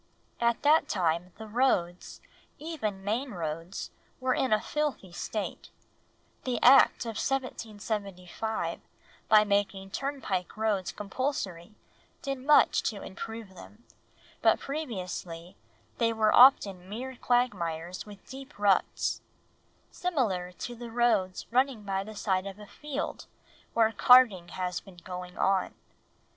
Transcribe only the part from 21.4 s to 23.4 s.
running by the side of a field